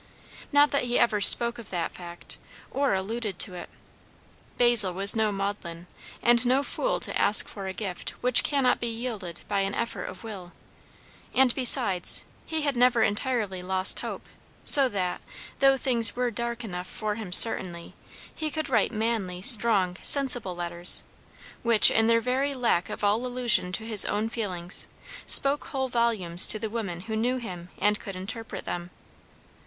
Not 0.51 0.71
that 0.71 0.85
he 0.85 0.97
ever 0.97 1.21
spoke 1.21 1.59
of 1.59 1.69
that 1.69 1.91
fact, 1.91 2.39
or 2.71 2.95
alluded 2.95 3.37
to 3.37 3.53
it. 3.53 3.69
Basil 4.57 4.93
was 4.95 5.15
no 5.15 5.31
maudlin, 5.31 5.85
and 6.23 6.43
no 6.43 6.63
fool 6.63 6.99
to 7.01 7.15
ask 7.15 7.47
for 7.47 7.67
a 7.67 7.71
gift 7.73 8.09
which 8.19 8.43
cannot 8.43 8.79
be 8.79 8.87
yielded 8.87 9.41
by 9.47 9.59
an 9.59 9.75
effort 9.75 10.05
of 10.05 10.23
will; 10.23 10.53
and 11.35 11.53
besides, 11.53 12.23
he 12.47 12.63
had 12.63 12.75
never 12.75 13.03
entirely 13.03 13.61
lost 13.61 13.99
hope; 13.99 14.27
so 14.65 14.89
that, 14.89 15.21
though 15.59 15.77
things 15.77 16.15
were 16.15 16.31
dark 16.31 16.63
enough 16.63 16.87
for 16.87 17.13
him 17.13 17.31
certainly, 17.31 17.93
he 18.33 18.49
could 18.49 18.69
write 18.69 18.91
manly, 18.91 19.39
strong, 19.39 19.97
sensible 20.01 20.55
letters, 20.55 21.03
which, 21.61 21.91
in 21.91 22.07
their 22.07 22.21
very 22.21 22.55
lack 22.55 22.89
of 22.89 23.03
all 23.03 23.23
allusion 23.23 23.71
to 23.71 23.85
his 23.85 24.03
own 24.05 24.29
feelings, 24.29 24.87
spoke 25.27 25.65
whole 25.65 25.89
volumes 25.89 26.47
to 26.47 26.57
the 26.57 26.71
woman 26.71 27.01
who 27.01 27.15
knew 27.15 27.37
him 27.37 27.69
and 27.77 27.99
could 27.99 28.15
interpret 28.15 28.65
them. 28.65 28.89